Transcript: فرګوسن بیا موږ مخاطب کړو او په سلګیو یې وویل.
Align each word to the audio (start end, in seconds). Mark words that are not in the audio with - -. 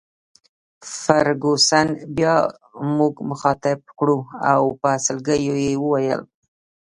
فرګوسن 1.01 1.87
بیا 2.15 2.35
موږ 2.97 3.13
مخاطب 3.29 3.79
کړو 3.97 4.19
او 4.51 4.61
په 4.81 4.89
سلګیو 5.05 5.55
یې 5.65 5.73
وویل. 5.83 6.21